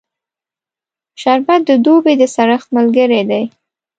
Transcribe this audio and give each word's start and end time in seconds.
شربت 1.21 1.61
د 1.69 1.71
دوبی 1.85 2.13
د 2.21 2.23
سړښت 2.35 2.67
ملګری 2.77 3.21
دی 3.29 3.43